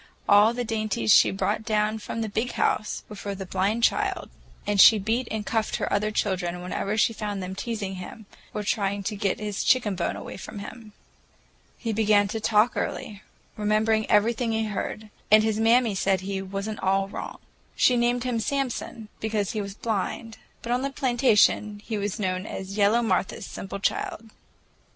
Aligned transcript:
All 0.27 0.51
the 0.55 0.63
dainties 0.63 1.13
she 1.13 1.29
brought 1.29 1.63
down 1.63 1.99
from 1.99 2.21
the 2.21 2.27
"Big 2.27 2.53
House" 2.53 3.03
were 3.07 3.15
for 3.15 3.35
the 3.35 3.45
blind 3.45 3.83
child, 3.83 4.31
and 4.65 4.81
she 4.81 4.97
beat 4.97 5.27
and 5.29 5.45
cuffed 5.45 5.75
her 5.75 5.93
other 5.93 6.09
children 6.09 6.59
whenever 6.63 6.97
she 6.97 7.13
found 7.13 7.43
them 7.43 7.53
teasing 7.53 7.97
him 7.97 8.25
or 8.51 8.63
trying 8.63 9.03
to 9.03 9.15
get 9.15 9.39
his 9.39 9.63
chicken 9.63 9.93
bone 9.93 10.15
away 10.15 10.37
from 10.37 10.57
him. 10.57 10.93
He 11.77 11.93
began 11.93 12.27
to 12.29 12.39
talk 12.39 12.75
early, 12.75 13.21
remembered 13.55 14.07
everything 14.09 14.53
he 14.53 14.63
heard, 14.65 15.11
and 15.29 15.43
his 15.43 15.59
mammy 15.59 15.93
said 15.93 16.21
he 16.21 16.41
"was 16.41 16.67
n't 16.67 16.79
all 16.79 17.07
wrong." 17.07 17.37
She 17.75 17.95
named 17.95 18.23
him 18.23 18.39
Samson, 18.39 19.09
because 19.19 19.51
he 19.51 19.61
was 19.61 19.75
blind, 19.75 20.39
but 20.63 20.71
on 20.71 20.81
the 20.81 20.89
plantation 20.89 21.79
he 21.85 21.99
was 21.99 22.19
known 22.19 22.47
as 22.47 22.75
"yellow 22.75 23.03
Martha's 23.03 23.45
simple 23.45 23.77
child." 23.79 24.31